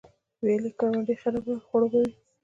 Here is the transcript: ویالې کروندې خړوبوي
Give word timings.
ویالې 0.43 0.71
کروندې 0.79 1.13
خړوبوي 1.67 2.03